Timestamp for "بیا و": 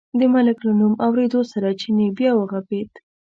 2.17-2.47